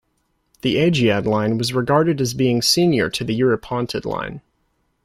[0.63, 4.41] The "Agiad" line was regarded as being senior to the "Eurypontid" line.